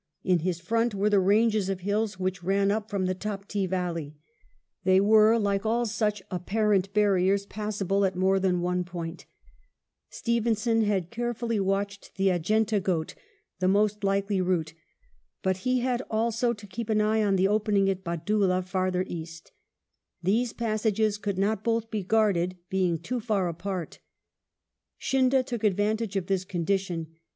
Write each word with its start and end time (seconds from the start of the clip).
In 0.23 0.39
his 0.39 0.59
front 0.59 0.95
were 0.95 1.11
the 1.11 1.19
ranges 1.19 1.69
of 1.69 1.81
hills 1.81 2.19
which 2.19 2.41
ran 2.41 2.71
up 2.71 2.89
from 2.89 3.05
the 3.05 3.13
Taptee 3.13 3.69
valley. 3.69 4.15
They 4.83 4.99
were, 4.99 5.37
like 5.37 5.63
all 5.63 5.85
such 5.85 6.23
apparent 6.31 6.91
barriers, 6.91 7.45
passable 7.45 8.03
at 8.03 8.15
more 8.15 8.39
than 8.39 8.61
one 8.61 8.83
point 8.83 9.27
Stevenson 10.09 10.81
had 10.85 11.11
carefully 11.11 11.59
watched 11.59 12.15
the 12.15 12.29
Adjunta 12.31 12.81
Ghaut^ 12.81 13.13
the 13.59 13.67
most 13.67 14.03
likely 14.03 14.41
route, 14.41 14.73
but 15.43 15.57
he 15.69 15.81
had 15.81 16.01
also 16.09 16.51
to 16.51 16.65
keep 16.65 16.89
an 16.89 16.99
eye 16.99 17.21
on 17.21 17.35
the 17.35 17.47
opening 17.47 17.87
at 17.87 18.03
Badoolah, 18.03 18.63
farther 18.65 19.05
east 19.07 19.51
These 20.23 20.51
passages 20.51 21.19
could 21.19 21.37
not 21.37 21.63
both 21.63 21.91
be 21.91 22.01
guarded, 22.01 22.57
being 22.71 22.97
too 22.97 23.19
far 23.19 23.47
apart 23.47 23.99
Scindia 24.97 25.43
took 25.43 25.63
advantage 25.63 26.15
of 26.15 26.25
this 26.25 26.43
condition. 26.43 27.17